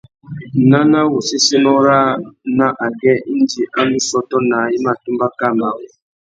[0.69, 2.09] Nana wu séssénô râā
[2.57, 5.87] nà agüê indi a ndú sôtô naā i mà tumba kā marru.